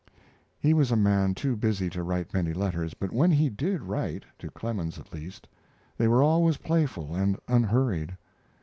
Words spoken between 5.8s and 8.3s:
they were always playful and unhurried.